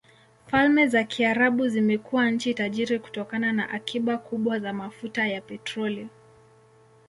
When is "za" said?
0.87-1.03, 4.59-4.73